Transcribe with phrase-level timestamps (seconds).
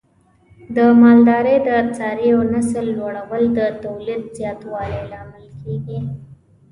[0.75, 5.99] د مالدارۍ د څارویو نسل لوړول د تولید زیاتوالي لامل کېږي.